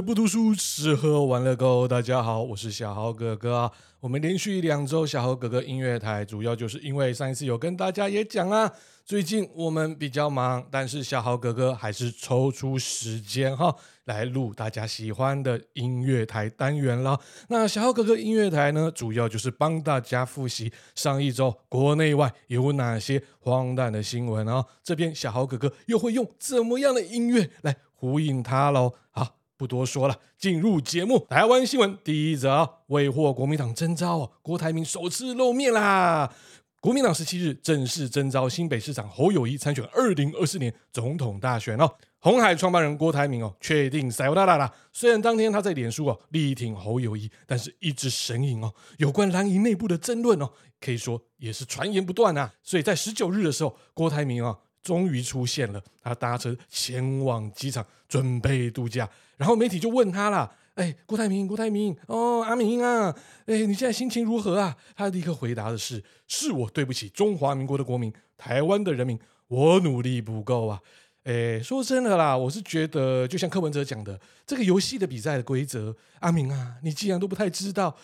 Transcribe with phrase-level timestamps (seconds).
[0.00, 1.88] 不读书，吃喝玩乐 Go。
[1.88, 3.70] 大家好，我是小豪哥哥。
[4.00, 8.72] 我们连续两周小豪哥哥音乐台，主要就是因为上一次有跟大家也讲啊，
[9.04, 17.18] 最近我们比较忙，但是小豪哥哥还是抽出时间哈来录大家喜欢的音乐台单元了。
[17.48, 24.64] 那小豪哥哥音乐台呢，主要就是帮大家复习上一周国内外有哪些荒诞的新闻啊。
[24.84, 28.92] 这边小豪哥哥又会用怎么样的音乐来呼应它喽？
[29.10, 29.37] 好。
[29.58, 31.26] 不多说了，进入节目。
[31.28, 36.32] 台湾新闻第一则：为获国民党征召，郭台铭首次露面啦！
[36.80, 41.92] 国民党十七日正式征召新北市长侯友谊参选二零二四年总统大选哦。
[42.20, 44.72] 红海创办人郭台铭哦，确定塞欧大大啦。
[44.92, 48.72] 虽然当天他在脸书哦力挺侯友谊，但是一直神隐哦。
[48.98, 50.48] 有关蓝营内部的争论哦，
[50.80, 52.52] 可以说也是传言不断啊。
[52.62, 54.56] 所以在十九日的时候，郭台铭啊。
[54.80, 59.06] 终于出现了，他搭车前往机场准备度假，
[59.38, 63.14] 然后媒体就问他了：“哎，郭台铭，郭台铭，哦，阿明啊，
[63.46, 70.78] 哎，你现在心情如何啊？”他立刻回答的是：“是我对不起中华民国的国民，台湾的人民，我努力不够啊。”
[71.24, 77.96] 哎，说真的啦，我是觉得，就像柯文哲讲的，这个游戏的比赛的规则，阿明啊，你既然都不太知道。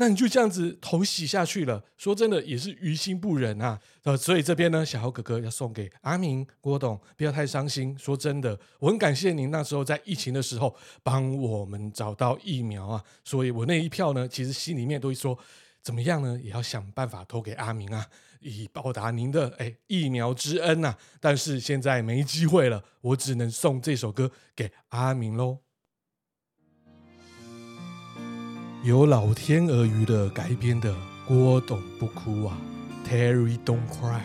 [0.00, 3.78] 那你就这样子投洗下去了，说真的也是于心不忍啊。
[4.04, 7.94] 呃，所以这边呢，小豪哥哥要送给阿明、郭董，不要太伤心。
[7.98, 13.04] 说真的，我很感谢您那时候在疫情的时候帮我们找到疫苗啊。
[13.22, 15.38] 所以我那一票呢，其实心里面都会说，
[15.82, 18.06] 怎么样呢，也要想办法投给阿明啊，
[18.40, 20.96] 以报答您的哎疫苗之恩呐。
[21.20, 25.58] 但是现在没机会了，我只能送这首歌给阿明喽。
[28.82, 30.90] 由老天鹅鱼的改编的
[31.28, 32.56] 《郭董不哭啊》
[33.08, 34.22] ，Terry Don't Cry。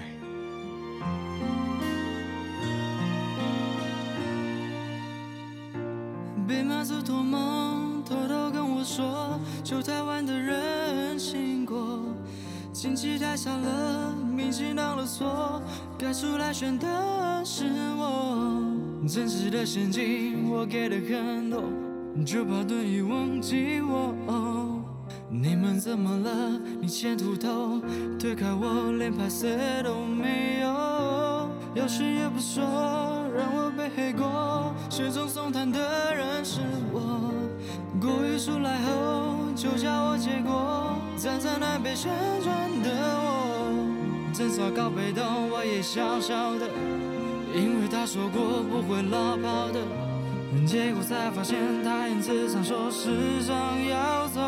[6.48, 11.76] 被妈祖托梦，偷偷跟我说，救台湾的人辛苦，
[12.72, 15.62] 经济太差了，民进党的错，
[15.98, 17.66] 该出来选的是
[17.98, 18.64] 我，
[19.06, 21.62] 真实的现金我给的很多。
[22.24, 24.82] 就怕对你忘记我，哦，
[25.30, 26.60] 你们怎么了？
[26.80, 27.82] 你先秃头，
[28.20, 29.48] 推开我，连拍色
[29.84, 30.68] 都没有。
[31.74, 32.64] 要选也不说，
[33.36, 34.74] 让我背黑锅。
[34.90, 36.62] 雪中送炭的人是
[36.94, 37.34] 我，
[38.00, 40.96] 故意出来后就叫我结果。
[41.18, 42.12] 站在那边旋
[42.42, 42.90] 转的
[43.20, 45.22] 我，至少高飞的
[45.52, 46.70] 我也小小的，
[47.54, 50.05] 因为他说过不会落跑的。
[50.66, 54.42] 结果才发现，他言辞上说时常要走，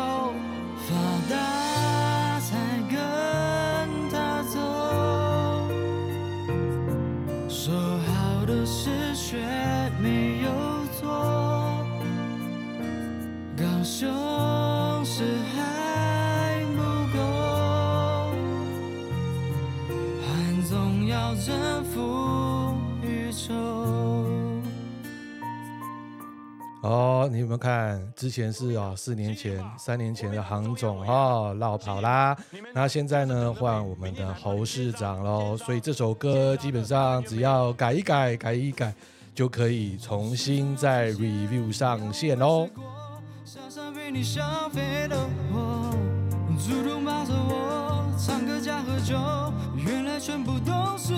[27.58, 28.00] 看？
[28.14, 32.36] 之前是啊、哦，四年前、三年前的行总哈落跑啦，
[32.72, 35.56] 那现在呢，换我们的侯市长喽。
[35.56, 38.94] 所以这首歌基本上只要改一改、改一改，
[39.34, 42.68] 就可以重新再 review 上线哦。
[43.90, 44.20] 对过
[46.48, 46.58] 不
[49.00, 49.14] 去，
[50.44, 51.14] 我是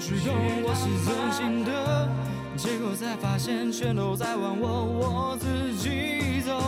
[0.00, 2.08] 真心的，
[2.56, 6.58] 结果才发现全都在玩我，我自己走。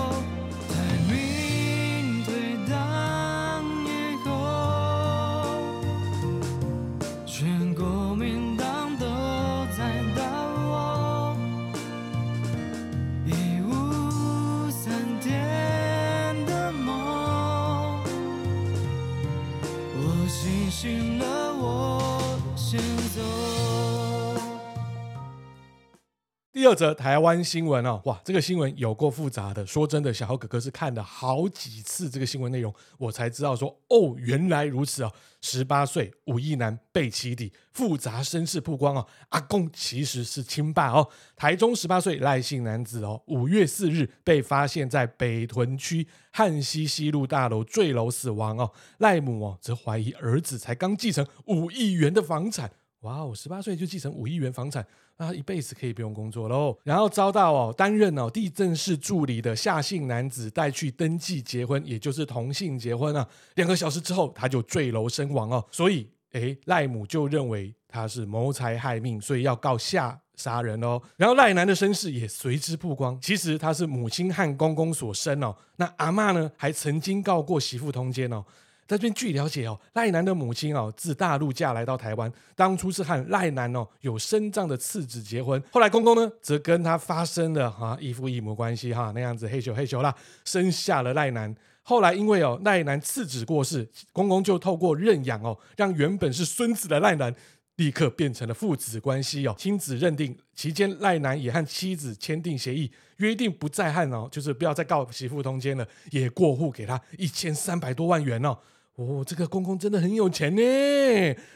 [26.62, 29.66] 第二则台湾新闻哦，哇，这个新闻有够复杂的。
[29.66, 35.12] 说真的，小豪哥哥是看了好几次这个新闻内容，我才知道说，哦，原来如此哦。
[35.40, 39.04] 十八岁五亿男被起底，复杂身世曝光哦。
[39.30, 41.08] 阿公其实是亲爸哦。
[41.34, 48.70] 台中十八岁赖姓男子哦，五月四日被发现在北屯区汉西西路大楼坠楼死亡哦。
[48.98, 52.70] 赖母哦，则怀疑儿子才刚继承五亿元的房产。
[53.02, 54.84] 哇哦，十八岁就继承五亿元房产，
[55.16, 56.76] 那他一辈子可以不用工作喽。
[56.84, 63.28] 然后遭到哦担任哦地政士助理的夏姓男子带去登记结婚，也就是同性结婚啊。
[63.56, 65.64] 两个小时之后他就坠楼身亡哦。
[65.70, 71.02] 所以诶，赖母就认为他是谋财害命，所以要告夏杀人哦。
[71.16, 75.54] 然后赖男的身世也随之曝光，其实他是母亲和公公所生哦。
[75.76, 78.44] 那阿嬷呢，还曾经告过媳妇通奸哦。
[78.92, 91.56] 在这边据了解哦，赖男的母亲哦，自大陆嫁来到台湾，当初是和赖男哦有身障的次子结婚，后来公公呢则跟他发生了哈异父异母关系哈那样子嘿咻嘿咻啦，生下了赖男。
[91.82, 97.34] 后来因为哦赖男次子过世，公公就透过认养哦，让原本是孙子的赖男
[97.76, 108.58] 立刻变成了父子关系哦，亲子认定期间，赖男也和妻子签订协议，约定不再和哦，就是不要再告媳妇通奸了，也过户给他一千三百多万元哦。
[108.96, 110.62] 哦，这个公公真的很有钱呢。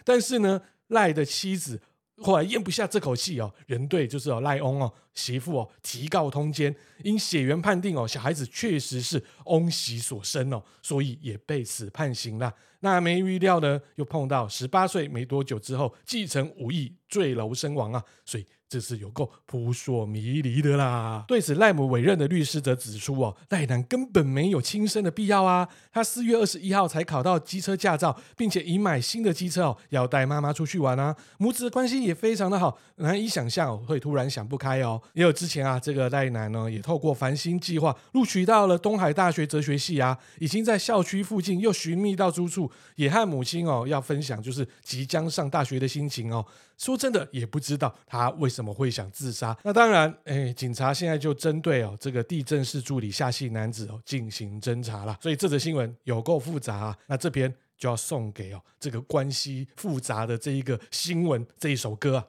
[0.04, 1.80] 但是呢，赖的妻子
[2.18, 12.52] 后来咽不下这口气哦，仍对就是哦赖翁哦媳妇哦提告通奸，因血缘判定哦小孩子确实是翁媳所生哦，所以也被此判刑了。
[12.80, 18.46] 那没预料呢，又碰到十八岁没多久之后继承五亿坠楼身亡啊，所以。
[18.68, 21.24] 这是有够扑朔迷离的啦！
[21.28, 25.68] 对此，赖母委任的律师则指出：哦，赖男根本没有轻生的必要啊！
[25.92, 31.14] 他四月二十一号才考到机车驾照，并且已买新的机车哦，要带妈妈出去玩啊！
[31.38, 35.00] 母子的关系也非常的好，难以想象会突然想不开哦。
[35.12, 46.44] 也有之前啊，这个赖男呢，也透过繁星计划录取到了东海大学哲学系啊，已经在校区附近又寻觅到住处，也和母亲哦要分享就是即将上大学的心情哦。
[46.78, 49.56] 说真的，也不知道他为什么会想自杀。
[49.64, 55.18] 那当然，哎，警察现在就针对哦这个地震室助理夏姓男子哦进行侦查了。
[55.22, 56.98] 所以这则新闻有够复杂啊。
[57.06, 62.26] 那这边就要送给哦这个关系复杂的这一个新闻这一首歌啊。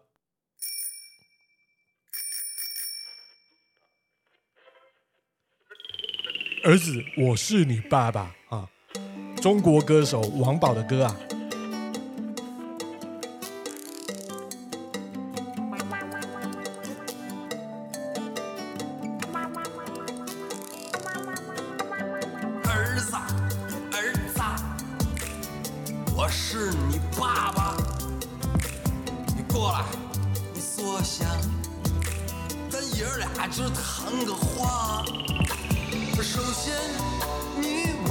[6.63, 8.69] 儿子，我是你爸爸啊，
[9.41, 11.19] 中国歌手王宝的歌啊。
[33.49, 35.05] 之谈个话
[36.21, 36.75] 首先
[37.55, 38.09] 你我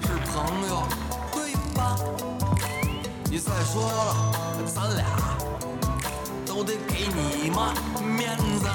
[0.00, 0.86] 是朋友
[1.32, 1.96] 对吧？
[3.28, 4.32] 你再说了
[4.66, 5.04] 咱俩
[6.46, 8.68] 都得给你妈面子。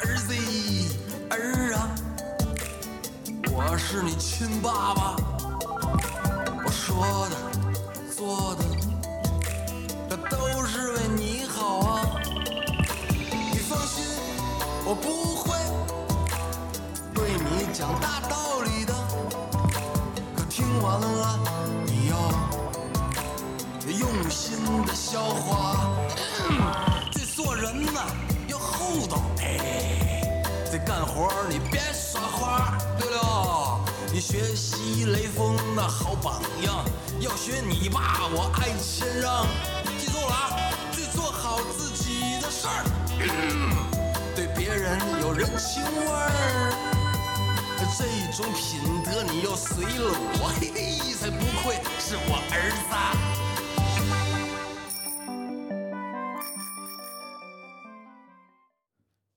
[0.00, 0.34] 儿子
[1.30, 1.94] 儿啊
[3.52, 5.15] 我是你亲爸爸。
[28.48, 33.20] 要厚道，哎，得干活，你别耍花溜溜，
[34.12, 36.84] 你学习雷锋那好榜样，
[37.20, 39.46] 要学你爸，我爱谦让。
[39.98, 40.56] 记住了啊，
[40.92, 42.84] 得做好自己的事儿，
[44.34, 46.30] 对别人有人情味儿，
[47.98, 48.04] 这
[48.36, 53.45] 种品德你要随了我，嘿嘿，才不愧是我儿子。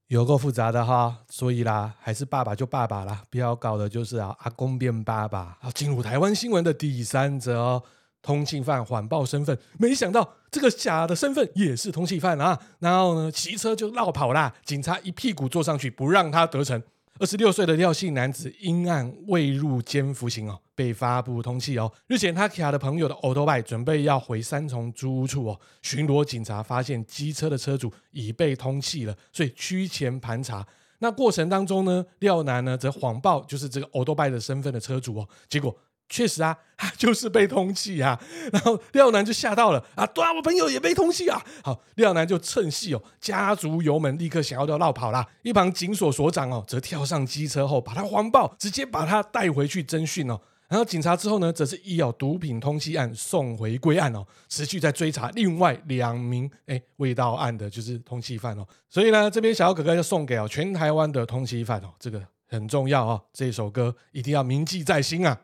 [0.10, 5.56] 有够复杂的哈，所以啦，还是爸爸就爸爸啦，不要搞的就是啊，阿公变爸爸。
[5.62, 7.84] 啊，进入台湾新闻的第三者哦，
[8.24, 16.82] 通缉犯谎报身份，没想到这个假的身份也是通缉犯啊，然后呢，骑车就绕跑啦，警察一屁股坐上去，不让他得逞。
[17.20, 21.92] 二十六岁的廖姓男子因案未入监服刑哦，被发布通缉哦。
[22.08, 30.66] 日前他卡的朋友的欧多拜准备要回三重租屋处哦，巡逻警察发现机车的车主已被通缉了，所以趋前盘查。
[31.00, 35.76] 那过程当中呢，廖男呢则谎报就是这个欧多拜的身份的车主哦，结果。
[36.10, 38.20] 确实啊，他 就是被通缉啊，
[38.51, 41.42] 然后廖男就吓到了啊，对啊，我朋友也被通缉啊。
[41.63, 45.25] 好，廖男就趁隙哦，加足油门，立刻想要要绕跑啦。
[45.44, 50.39] 一旁警所所长哦，则跳上机车后，把他环抱，直接把他带回去侦讯哦。
[50.68, 58.66] 然后警察之后呢，则是依哦毒品通缉案送回归案哦，持续在追查另外两名哎未到案的就是通缉犯哦。
[58.88, 65.38] 所以呢，这边小哥哥要送给哦全台湾的通缉犯哦，这个很重要哦，这首歌一定要铭记在心啊。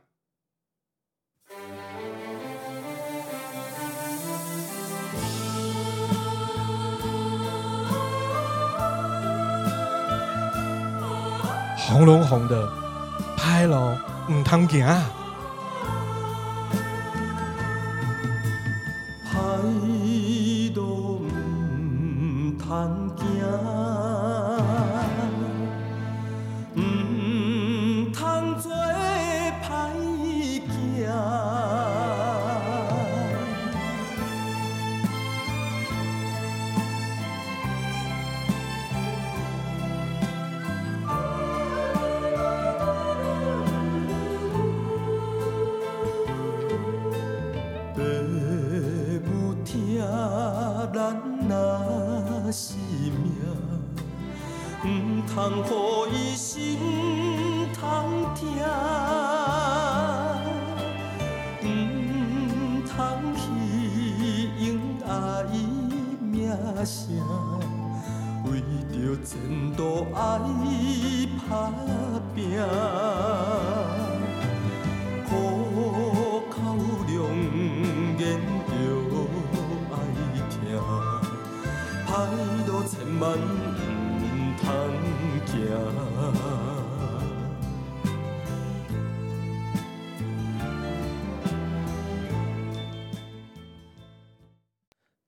[11.88, 12.68] 红隆红的，
[13.38, 13.76] 派路
[14.32, 15.04] 唔通行啊！
[21.78, 23.05] 唔通。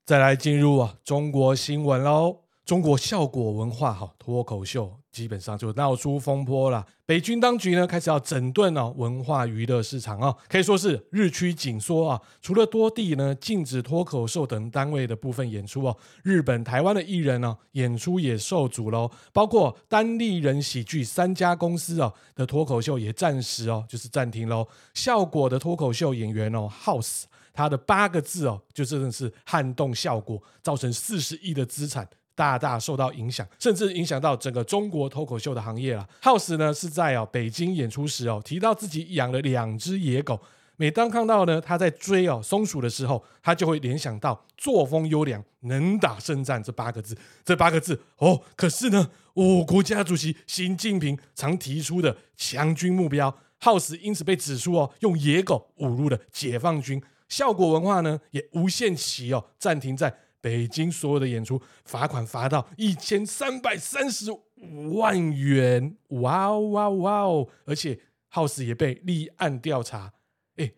[0.07, 2.37] 再来进入啊中国新闻喽！
[2.63, 6.85] 中国效果文化哈脱口秀基本上就闹出风波了。
[7.05, 12.21] 北京当局呢开始要整顿哦文化娱乐市场哦，可以说是日趋紧缩啊。
[12.41, 19.11] 除了多地呢禁止脱口秀等单位的部分演出哦，日本、台湾的艺人呢演出也受阻喽。
[19.33, 24.65] 包括单立人喜剧三家公司哦的脱口秀也暂时哦就是暂停喽。
[24.93, 27.23] 效果的脱口秀演员哦 House。
[27.57, 36.07] 他的八个字哦，就真的是撼动效果，造成四十亿的资产大大受到影响，甚至影响到整个中国脱口秀的行业了。
[36.21, 40.39] House 呢是在哦北京演出时哦，提到自己养了两只野狗，
[40.75, 47.17] 每当看到呢他在追哦松鼠的时候，他就会联想到作风优良、能打胜仗这八个字。
[47.43, 57.01] 这八个字哦，可是呢，我国家主席习近平常提出的强军目标，House 因此被指出哦用野狗侮辱了解放军。
[57.27, 67.49] 效果文化呢，也无限期哦暂停在北京所有的演出，罚款罚到一千三百三十五万元，哇哦哇哦哇哦！
[67.65, 67.99] 而且
[68.31, 70.13] House 也被立案调查，
[70.55, 70.71] 哎，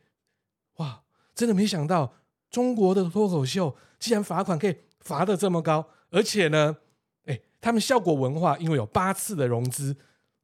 [0.78, 1.04] 哇，
[1.36, 2.14] 真的没想到
[2.50, 6.78] 中国的脱口秀竟然罚款可以罚得这么高，而且呢，
[7.26, 9.96] 哎，他们效果文化因为有八次的融资，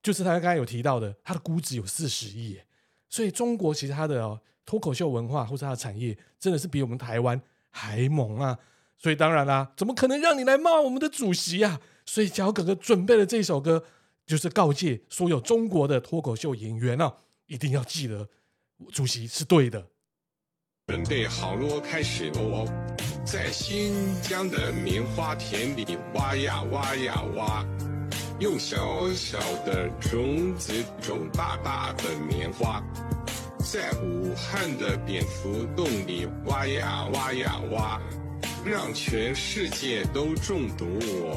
[0.03, 2.59] 就是他刚刚有提到的，他的估值有四十亿，
[3.09, 4.41] 所以中国其他的哦。
[4.65, 8.57] 脱口秀文化或者它的产业真的是比我们台湾还猛啊！
[8.97, 11.79] 所以当然啦，怎么可能让你来骂我们的主席啊？
[12.05, 13.83] 所以小哥哥准备了这首歌，
[14.25, 17.17] 就是告诫所有中国的脱口秀演员啊，
[17.47, 18.29] 一定要记得，
[18.91, 19.87] 主席是对的。
[20.87, 22.65] 准备好了，开始喽！
[23.25, 27.65] 在新疆的棉花田里挖呀挖呀挖，
[28.39, 32.83] 用小小的种子种大大的棉花。
[33.65, 37.99] 在武汉的蝙蝠洞里挖呀挖呀挖，
[38.63, 40.85] 让全世界都中毒，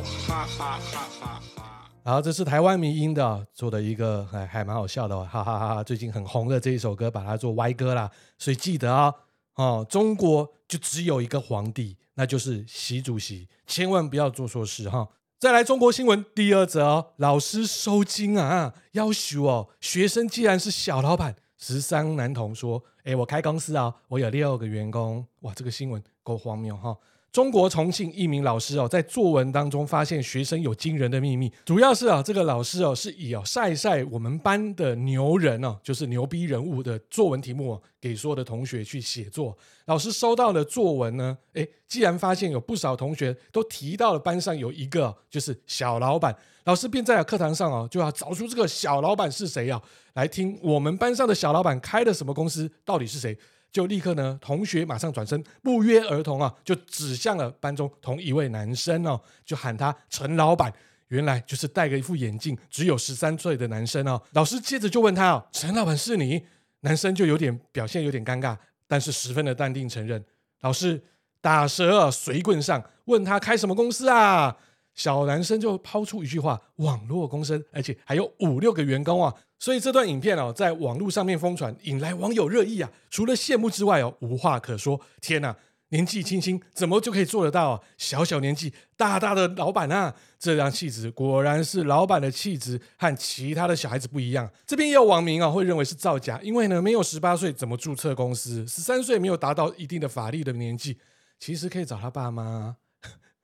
[0.05, 1.91] 哈哈哈哈哈！
[2.05, 5.83] 然后，这是台湾民音的做的一个还还蛮好笑的，哈哈哈哈！
[5.83, 8.11] 最近很红的这一首歌，把它做歪歌啦。
[8.37, 9.11] 所以记得啊，
[9.55, 15.09] 哦，中国就只有一个皇帝，那就是习主席，千万不要做错事哈。
[15.39, 21.35] 再来中国新闻第二则哦，老师收金啊，要求哦，学生既然是小老板。
[21.59, 25.27] 十三男童说：“哎，我开公司啊，我有六个员工。
[25.41, 26.97] 哇，这个新闻够荒谬哈！
[27.31, 39.57] 中国重庆一名老师哦，在作文当中发现学生有惊人的秘密，主要是啊，这个老师哦是以哦晒晒我们班的牛人哦，就是牛逼人物的作文题目哦，给所有的同学去写作。
[39.85, 49.81] 老师收到了作文呢，哎，既然发现有不少同学都提到了班上有一个就是小老板。”老师便在课堂上哦，就要找出这个小老板是谁啊？
[50.13, 53.37] 来听我们班上的小老板开的什么公司，到底是谁？
[53.71, 60.73] 就立刻呢，同学马上转身，不约而同啊，就指向了班中同一位男生哦，就喊他陈老板。
[61.09, 64.21] 原来就是戴个一副眼镜，只有十三岁的男生哦。
[64.33, 66.43] 老师接着就问他哦，陈老板是你？
[66.81, 68.57] 男生就有点表现有点尴尬，
[68.87, 70.23] 但是十分的淡定承认。
[70.61, 71.03] 老师
[71.41, 74.57] 打蛇随棍上，问他开什么公司啊？
[74.95, 82.91] 小男生就抛出一句话：“网络公司，而且还有五六个员工啊！”所以这段影片哦，在网络上面疯传，引来网友热议啊。
[83.11, 85.01] 除了羡慕之外哦，无话可说。
[85.21, 85.57] 天哪，
[85.89, 87.81] 年纪轻轻怎么就可以做得到啊？
[87.97, 90.15] 小小年纪，大大的老板啊！
[90.39, 94.49] 这样气质，果然是老板的气质，和其他的小孩子不一样。
[94.65, 98.65] 这边也有网民啊，会认为是造假，因为呢，没有十八岁怎么注册公司？
[98.69, 100.99] 十三岁没有达到一定的法律的年纪，
[101.41, 102.77] 其实可以找他爸妈。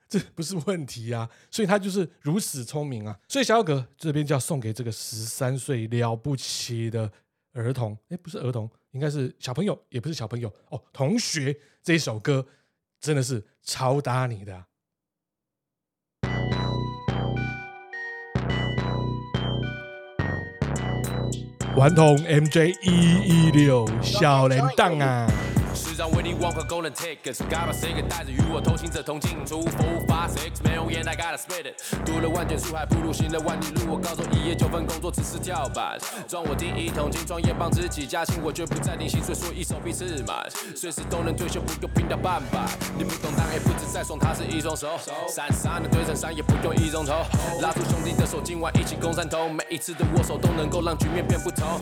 [0.08, 3.18] 这不是问题啊，所以他就是如此聪明啊。
[3.28, 7.10] 所以小哥这边就要送给这个十三岁了不起的
[7.52, 12.46] 儿童，哎，不是儿童，应该是小朋友，也不是小朋友哦，同学，这一首歌
[13.00, 14.66] 真的是超搭你的啊。
[21.76, 25.28] 顽童 MJ 一一六小铃铛啊！
[25.74, 29.62] 时常为你忘和 golden tickets，嘎巴 say 带着与我同行者同进出。
[29.64, 32.06] Four five six，没容颜，I gotta spit it。
[32.06, 33.92] 读了万卷书还不如行了万里路。
[33.92, 42.64] 我高中一夜九份工作只是跳板，赚我第一桶金，创业帮自己加薪，我绝不暂停薪水，说一手必自满，随时都能退休，不用拼到半百。
[42.96, 44.88] 你不懂但也不止在爽，他是一双手，
[45.28, 47.12] 闪闪的对称上也不用一种头，
[47.60, 51.80] 拉住兄弟的手，今晚一起攻山头，每一次的握手都能够让局面变不同。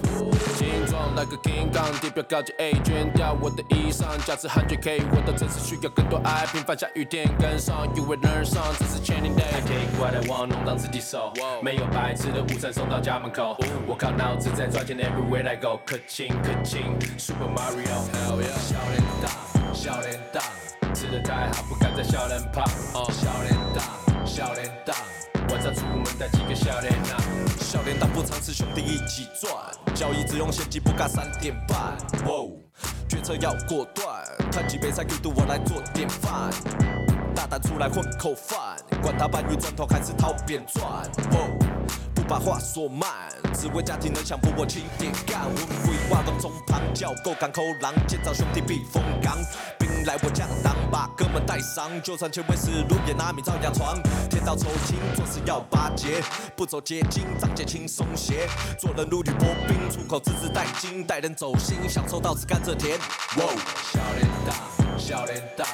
[0.57, 4.03] 精壮 like a king kong，地表高级 A 卷掉我的 衣裳。
[4.25, 9.43] 价值 hundred K，我的城市需要更多爱，平凡下雨天跟上，You will learn some，这是 training day。
[9.53, 13.57] I take what I want，弄脏自己手，没有白吃的午餐送到家门口。
[13.87, 16.83] 我靠脑子在赚钱，Everywhere I go，可亲可亲
[17.19, 22.65] ，Super Mario，Hell yeah，小铃铛，小铃铛，吃的太好不敢再小脸胖。
[23.11, 24.95] 小铃铛，小铃铛，
[25.51, 29.53] 晚上出门带几个小铃铛，小铃铛不常吃兄弟一起赚，
[29.95, 31.97] 交易只用现金不敢三点半。
[33.41, 36.51] 要果断，团体比赛 Q 度我来做典范，
[37.35, 40.85] 大胆出来混口饭，管他半月赚头还是掏扁赚。
[42.15, 43.09] 不把话说慢，
[43.55, 49.39] 只为家庭能享福我勤点干，文规划都从旁叫，够敢抠狼，建造兄弟避风港。
[50.05, 54.01] 来我家当，把哥们带上，就算前卫是路也拿米照样闯。
[54.29, 56.23] 天道酬勤，做事要巴结，
[56.57, 58.49] 不走捷径，长剑轻松些。
[58.79, 62.99] 做人如履薄冰，出口字字带金，带人走心，享受到此甘蔗甜。
[63.37, 63.45] 哇，
[63.93, 65.65] 小脸大，小脸大，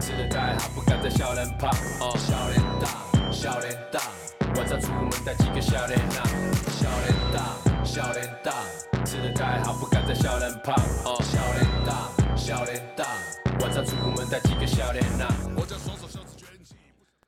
[0.00, 1.70] 吃得太好不敢再小人胖。
[2.00, 2.88] 哦，小脸大，
[3.30, 4.00] 小脸大，
[4.56, 6.24] 晚上出门带几个小铃铛。
[6.70, 8.52] 小脸大，小脸大，
[9.04, 10.74] 吃得太好不敢再小人胖。
[11.04, 12.64] 哦，小铃铛，小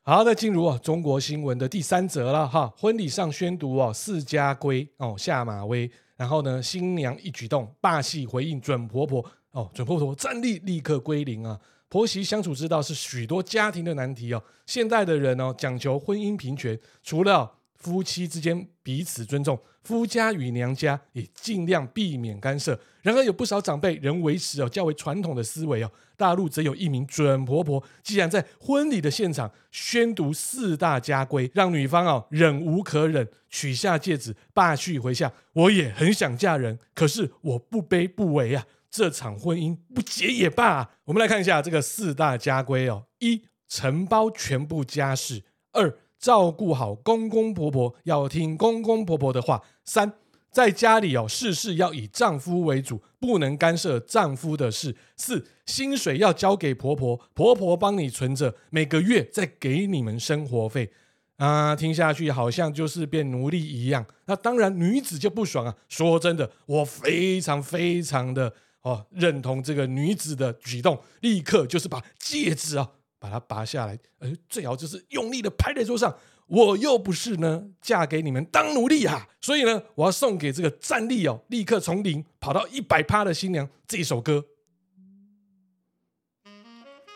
[0.04, 2.72] 好的，进入啊中国新闻的第三则了哈。
[2.78, 5.90] 婚礼上宣读哦，四家规哦，下马威。
[6.16, 11.58] 然后呢，新娘一举动霸气回应准婆婆哦，准婆婆战力立刻归零啊。
[11.88, 14.40] 婆媳相处之道是许多家庭的难题哦。
[14.66, 22.78] 现代的人哦，讲求婚姻平权，除了夫妻之间彼此尊重，夫家与娘家也尽量避免干涉。
[23.02, 25.90] 然而，有不少长辈仍维持哦较为传统的思维哦。
[26.16, 50.12] 大陆则有一名准婆婆，竟然在婚礼的现场宣读四大家规，让女方哦忍无可忍，取下戒指，霸气回下：“我也很想嫁人，可是我不卑不韪啊，这场婚姻不结也罢。”我们来看一下这个四大家规哦：一、承包全部家事；二、照顾好公公婆婆，要听公公婆婆的话；三、
[50.50, 54.96] 在家里哦，事事要以丈夫为主，不能干涉丈夫的事。
[55.16, 60.90] 四、薪水要交给婆婆，婆婆帮你存着，每个月再给你们生活费。
[61.36, 64.04] 啊，听下去好像就是变奴隶一样。
[64.24, 65.76] 那当然，女子就不爽啊。
[65.88, 76.16] 说真的，我非常非常的哦认同这个女子的举动，立刻就是把戒指啊把它拔下来，呃，最好就是用力的拍在桌上。
[76.48, 79.26] 我又不是呢，嫁给你们当奴隶啊！
[79.40, 84.44] 所以呢，我要送给这个战力哦，立刻从零跑到一百趴的新娘这首歌。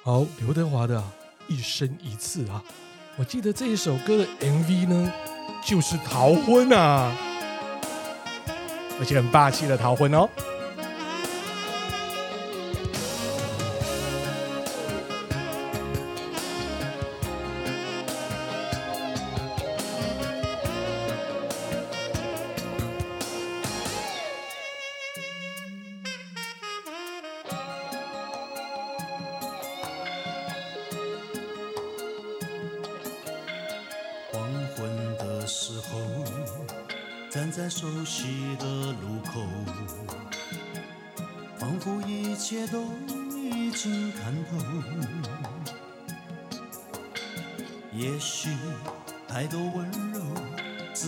[0.02, 0.98] 好，刘德华的
[1.46, 2.64] 《一生一次》啊，
[3.16, 5.12] 我记得这一首歌的 MV 呢，
[5.64, 7.16] 就是逃婚啊，
[8.98, 10.28] 而且很霸气的逃婚哦。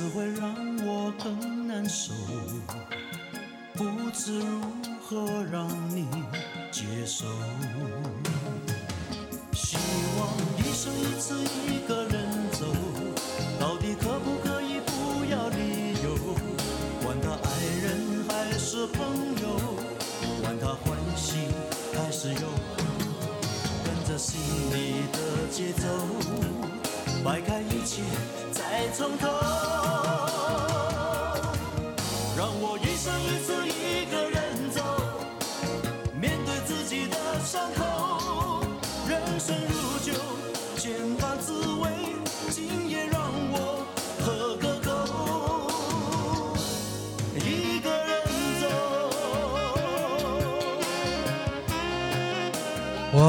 [0.03, 0.53] 只会让
[0.85, 2.13] 我更难受，
[3.75, 4.61] 不知如
[5.01, 6.09] 何让你
[6.73, 7.25] 接受。
[9.53, 9.77] 希
[10.19, 12.67] 望一生一次一个人走，
[13.61, 16.35] 到底可不可以不要理由？
[17.05, 17.49] 管他爱
[17.85, 19.07] 人还是朋
[19.41, 19.57] 友，
[20.43, 21.37] 管他欢喜
[21.95, 22.41] 还是忧，
[23.85, 24.41] 跟着心
[24.73, 25.87] 里的节奏，
[27.23, 28.03] 摆开一切
[28.73, 29.29] 再从头，
[32.35, 34.81] 让我一生一次一个人走，
[36.19, 38.65] 面对自己的伤口，
[39.07, 40.15] 人生如酒，
[40.79, 41.91] 千般滋味，
[42.49, 43.21] 今夜让
[43.53, 43.85] 我
[44.25, 44.91] 喝个够，
[47.37, 48.25] 一个人
[48.59, 48.65] 走。
[53.19, 53.21] 哇，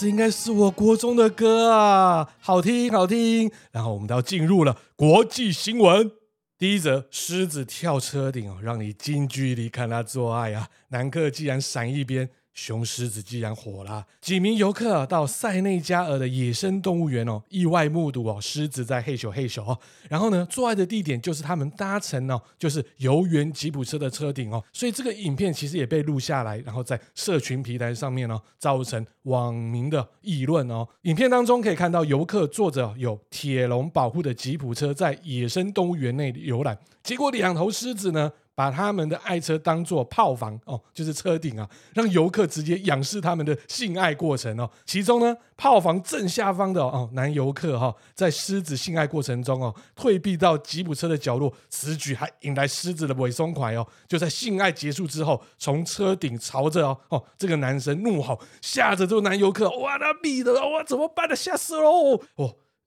[0.00, 3.52] 这应该是我国中的歌啊，好听好听。
[3.70, 6.10] 然后我们都要进入了国际新闻。
[6.56, 12.30] 第一则，狮子跳车顶哦，让你近距离看他做爱啊，男客既然闪一边。
[12.52, 14.06] 雄狮子竟然火了！
[14.20, 19.78] 几名游客到塞内加尔的野生动物园哦，意外目睹哦狮子在嘿咻嘿咻哦。
[20.08, 24.62] 然后呢，做爱的地点就是他们搭乘哦，就是游园吉普车的车顶哦。
[24.72, 30.86] 所以这个影片其实也被录下来，然后在社群平台上面哦，造成网民的议论哦。
[31.02, 44.70] 影片当中可以看到游客坐着有铁笼保护的吉普车在野生动物园内游览，结果两头狮子呢，把他们的爱车当做炮房哦，就是车顶啊，让游客直接仰视他们的性爱过程哦。
[44.84, 53.86] 其中呢，炮房正下方的哦男游客哈，在狮子性爱过程中哦，退避到吉普车的角落，此举还引来狮子的尾松快哦。
[54.06, 62.20] 就在性爱结束之后，从车顶朝着哦哦这个男生怒吼，吓着这个男游客，哇，他逼的，哇，怎么办的，吓死了哦。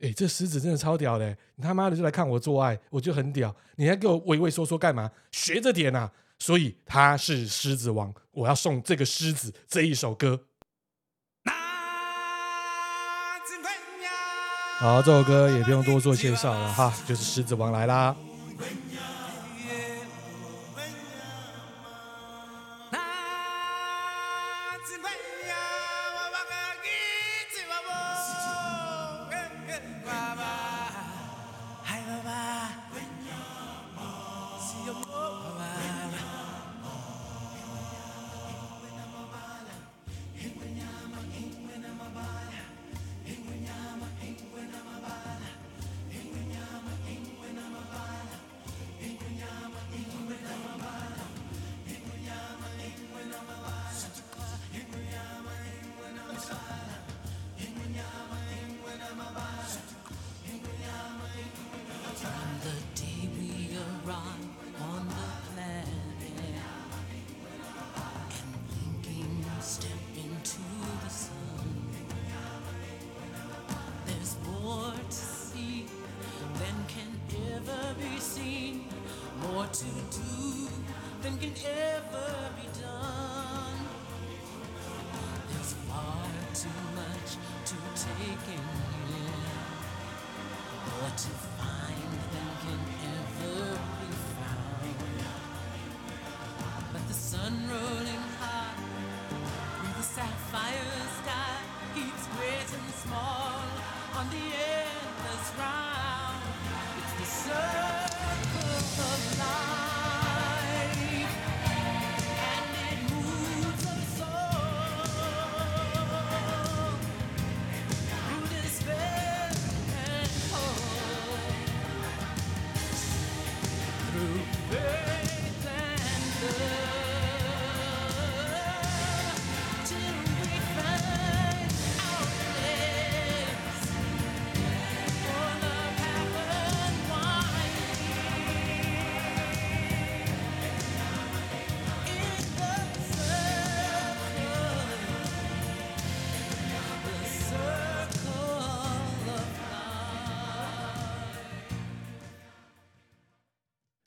[0.03, 1.29] 哎，这狮子真的超屌的！
[1.55, 3.55] 你他妈的就来看我做爱，我就很屌。
[3.77, 5.09] 你还给我畏畏缩缩干嘛？
[5.31, 6.11] 学着点啊！
[6.37, 10.41] 所以他是狮子王，我要送这个狮子这一首歌。
[14.79, 18.13] 好，这首歌也不用多做介绍了哈，就是狮子王来啦。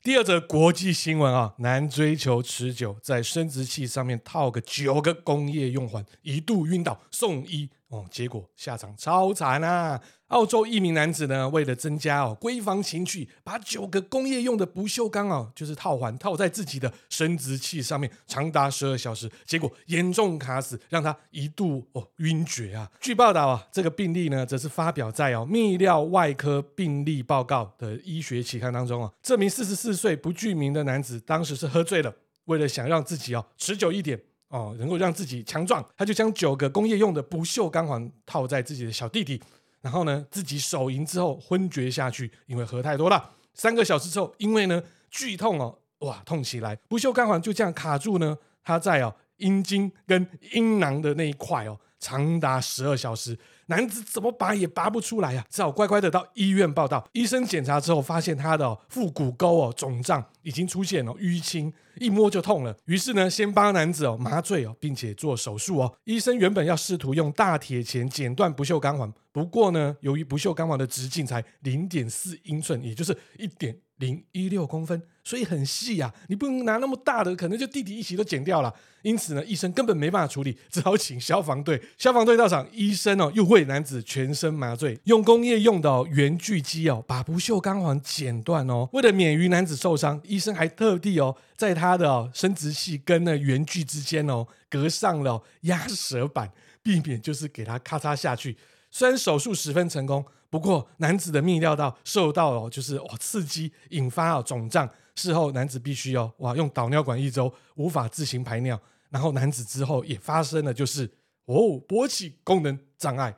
[0.07, 7.69] 第二则国际新闻啊，男追求持久，在生殖器上面套个九个工业用环，一度晕倒送医。
[7.89, 10.01] 哦，结果下场超惨啊！
[10.27, 22.91] 澳洲一名男子呢，为了增加哦闺房情趣，把九个工业用的不锈钢哦，就是套环套在自己的生殖器上面，长达十二小时，结果严重卡死，让他一度哦晕厥啊。
[22.99, 29.09] 据报道啊，这个病例呢，则是发表在哦泌尿外科病例报告的医学期刊当中啊。
[29.23, 32.13] 这名四十四岁不具名的男子，当时是喝醉了，
[32.45, 39.41] 为了想让自己哦持久一点哦，能够让自己强壮，他就将九个工业用的不锈钢环套在自己的小弟弟。
[39.81, 43.31] 然后呢，自己手淫之后昏厥下去，因为喝太多了。
[43.53, 48.37] 三个小时之后，因为呢剧痛哦，哇痛起来，不锈钢环就这样卡住呢。
[48.63, 57.07] 他在哦阴茎跟阴囊的那一块哦，长达十二小时，男子怎么拔也拔不出来、啊，只好乖乖的到医院报道。
[57.13, 62.75] 医生检查之后发现他的、腹股沟哦肿胀，已经出现了淤青，一摸就痛了。
[62.85, 65.93] 于是呢，先帮男子哦麻醉哦，并且做手术哦。
[66.05, 75.01] 医生原本要试图用大铁钳剪断不锈钢环，不过呢，由于不锈钢环的直径才零点四英寸，也就是一点零一六公分。
[75.23, 78.73] 所以很细呀、你不能拿那么大的，可能就弟弟一起都剪掉了。
[79.01, 81.81] 因此呢，医生根本没办法处理，只好请消防队。
[81.97, 88.87] 消防队到场，医生哦又为男子全身麻醉，用工业用的圆锯机哦把不锈钢环剪断哦。
[88.93, 96.49] 为了免于男子受伤，医生还特地哦在他的生殖器跟那圆锯之间哦隔上了压舌板，
[96.81, 98.55] 避免就是给他咔嚓下去。
[98.89, 104.89] 虽然手术十分成功，不过男子的泌尿道受到哦就是哇刺激，引发哦肿胀。
[105.15, 108.79] 事后，男子必须要哇用导尿管一周，无法自行排尿。
[109.09, 111.11] 然后，男子之后也发生了，就是
[111.45, 113.35] 哦勃起功能障碍。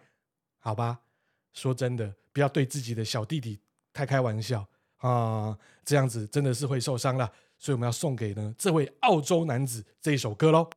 [0.59, 0.99] 好吧，
[1.53, 3.61] 说真的，不要对自己的小弟弟
[3.93, 4.67] 太开玩笑
[4.97, 7.31] 啊，这样子真的是会受伤了。
[7.57, 10.69] 所以，我们要送给呢这位澳洲男子这一首歌喽。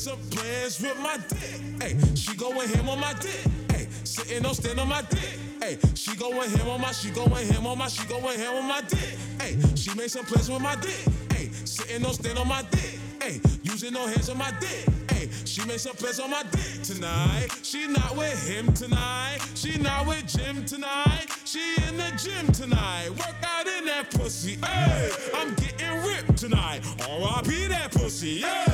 [0.00, 1.60] Lace up plans with my dick.
[1.82, 3.44] Hey, she goin' him on my dick.
[3.70, 5.38] Hey, sitting on stand on my dick.
[5.60, 8.66] Hey, she goin' him on my, she goin' him on my, she goin' him on
[8.66, 9.18] my dick.
[9.38, 11.04] Hey, she made some plans with my dick.
[11.32, 12.98] Hey, sitting on stand on my dick.
[13.20, 14.88] Hey, using no hands on my dick.
[15.10, 17.48] Hey, she made some plans on my dick tonight.
[17.62, 19.40] She not with him tonight.
[19.54, 21.26] She not with Jim tonight.
[21.44, 23.10] She in the gym tonight.
[23.10, 24.56] Work out in that pussy.
[24.64, 26.80] Hey, I'm getting ripped tonight.
[27.06, 27.66] R.I.P.
[27.66, 28.38] that pussy.
[28.38, 28.69] Hey.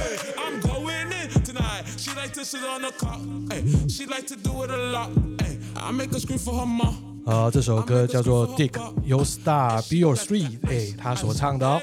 [7.25, 11.81] 好，这首歌叫做《Dick Your Star Be Your Street》，哎，他所唱的哦。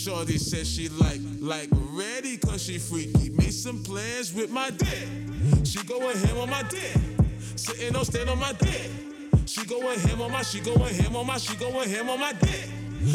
[0.00, 3.28] Shorty says she like, like ready cause she freaky.
[3.28, 5.08] Made some plans with my dick.
[5.62, 6.96] She goin' ham on my dick.
[7.54, 8.90] Sitting on stand on my dick.
[9.44, 12.32] She goin' ham on my, she goin' ham on my, she goin' ham on my
[12.32, 12.70] dick.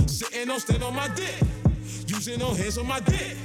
[0.06, 1.41] Sitting on stand on my dick.
[2.06, 3.36] Using no hands on my dick.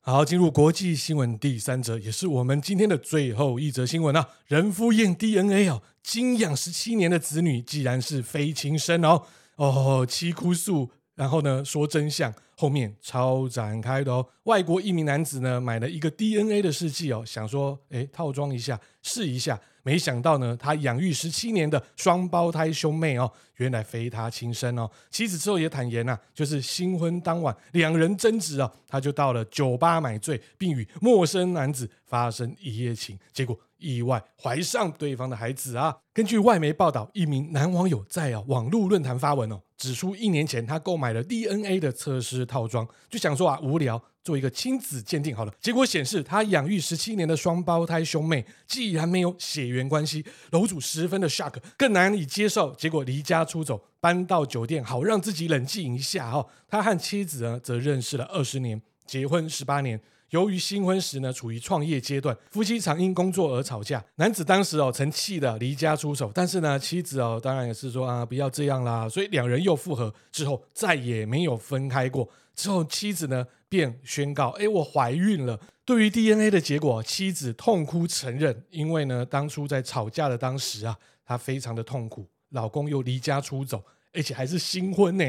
[0.00, 4.28] 好，进入国际新闻第三则，也是我们今天的最后一则新闻啊！
[4.46, 14.26] 人夫验 DNA 哦，精养十七年的子女，既然是非亲生哦哦，七哭诉，然后呢说真相，后面超展开的哦。
[14.44, 19.60] 外国一名男子呢买了一个 DNA 的试剂哦，想说诶套装一下试一下。
[19.86, 24.90] 没想到呢，他养育十七年的双胞胎兄妹哦，原来非他亲生哦。
[25.10, 35.94] 妻子之后也坦言呐、啊，就是新婚当晚两人争执哦，他就到了酒吧买醉，并与陌生男子发生一夜情，结果意外怀上对方的孩子啊。
[36.12, 44.02] 根据外媒报道，一名男网友在啊网络论坛发文哦，指出一年前他购买了 DNA 的测试套装，就想说啊无聊。
[44.24, 52.74] 做一个亲子鉴定好了，结果显示他养育十七年的双胞胎兄妹既然没有血缘关系，楼主十分的 shock，更难以接受。
[52.76, 56.30] 结果离家出走，搬到酒店，好让自己冷静一下。
[56.30, 60.00] 哈，他和妻子呢则认识了二十年，结婚十八年。
[60.34, 64.04] 由于新婚时呢处于创业阶段，夫妻常因工作而吵架。
[64.16, 72.28] 男子当时哦曾气得离家出走，但是呢妻子哦当然也是说啊不要这样啦，所以两人又复合之后再也没有分开过。
[72.56, 73.46] 之后妻子呢。
[73.66, 85.24] 便宣告：“哎，我怀孕了。”对于 DNA 的结果，妻子痛哭承认，因为呢，当初在吵架的当时啊，她非常的痛苦，老公又离家出走，而且还是新婚呢，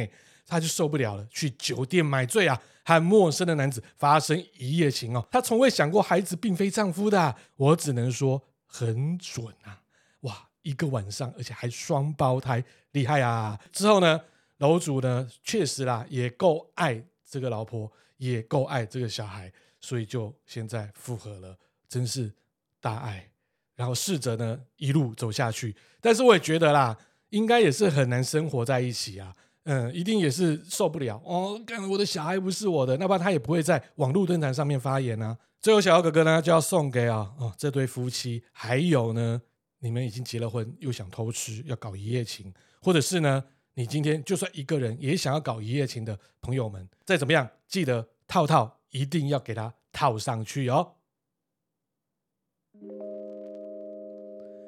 [0.45, 5.27] 她就受不了了，去酒店买醉啊，和陌生的男子发生一夜情哦。
[5.31, 9.81] 她从未想过孩子并非丈夫的，我只能说很准啊！
[10.21, 13.59] 哇，一个晚上，而且还双胞胎，厉害啊！
[13.71, 14.21] 之后呢，
[14.57, 17.91] 楼主呢，确实啦，也够爱这个老婆。
[18.17, 22.31] 也够爱这个小孩，所以就现在复合了，真是
[22.79, 23.29] 大爱。
[23.75, 26.97] 然后试着呢一路走下去，但是我也觉得啦，
[27.31, 29.35] 应该也是很难生活在一起啊。
[29.65, 31.59] 嗯，一定也是受不了哦。
[31.65, 35.37] 干，我的小孩不是我的，那不然他也不会在网络论坛上面发言啊。
[35.59, 39.41] 最后，小豪哥哥呢就要送给啊哦这对夫妻，还有呢，
[39.79, 50.91] 你们已经结了婚又想偷吃，要搞一夜情，或者是呢，你今天就算一个人也想要搞一夜情的朋友们，再怎么样，记得套套一定要给他套上去哦。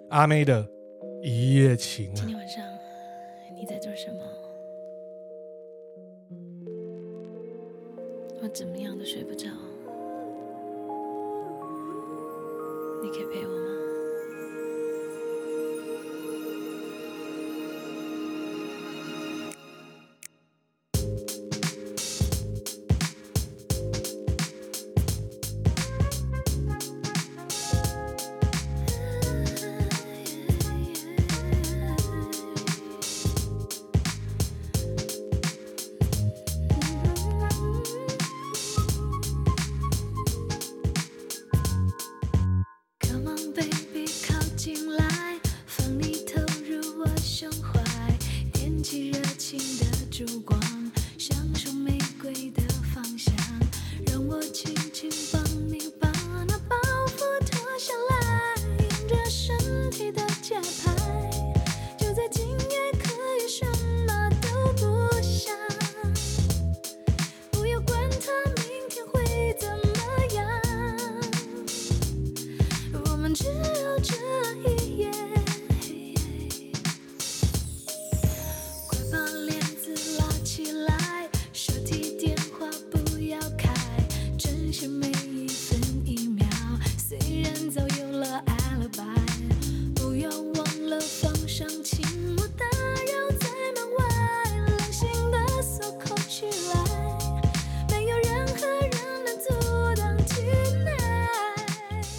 [0.10, 0.68] 阿妹的
[1.22, 2.66] 一夜情啊，今天晚上
[3.56, 4.47] 你在做什么？
[8.42, 9.50] 我怎么样都睡不着。
[13.02, 13.87] 你可以陪我吗？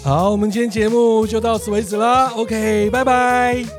[0.09, 2.29] 好，我们今天节目就到此为止了。
[2.29, 3.78] OK，拜拜。